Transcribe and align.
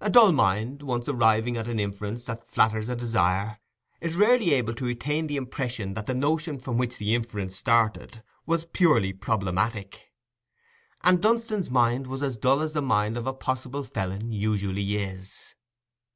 A 0.00 0.10
dull 0.10 0.32
mind, 0.32 0.82
once 0.82 1.08
arriving 1.08 1.56
at 1.56 1.68
an 1.68 1.78
inference 1.78 2.24
that 2.24 2.42
flatters 2.42 2.88
a 2.88 2.96
desire, 2.96 3.60
is 4.00 4.16
rarely 4.16 4.52
able 4.54 4.74
to 4.74 4.84
retain 4.86 5.28
the 5.28 5.36
impression 5.36 5.94
that 5.94 6.06
the 6.06 6.14
notion 6.14 6.58
from 6.58 6.78
which 6.78 6.98
the 6.98 7.14
inference 7.14 7.56
started 7.58 8.24
was 8.44 8.64
purely 8.64 9.12
problematic. 9.12 10.10
And 11.02 11.22
Dunstan's 11.22 11.70
mind 11.70 12.08
was 12.08 12.24
as 12.24 12.36
dull 12.36 12.60
as 12.60 12.72
the 12.72 12.82
mind 12.82 13.16
of 13.16 13.28
a 13.28 13.32
possible 13.32 13.84
felon 13.84 14.32
usually 14.32 14.96
is. 14.96 15.54